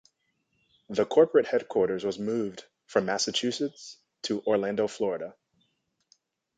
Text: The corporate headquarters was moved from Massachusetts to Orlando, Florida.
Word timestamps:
The 0.89 1.05
corporate 1.05 1.45
headquarters 1.45 2.03
was 2.03 2.17
moved 2.17 2.65
from 2.87 3.05
Massachusetts 3.05 3.99
to 4.23 4.41
Orlando, 4.47 4.87
Florida. 4.87 5.35